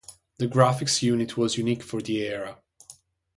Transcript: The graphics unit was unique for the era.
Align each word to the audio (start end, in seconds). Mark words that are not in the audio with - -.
The 0.39 0.47
graphics 0.47 1.03
unit 1.03 1.37
was 1.37 1.57
unique 1.59 1.83
for 1.83 2.01
the 2.01 2.23
era. 2.23 2.57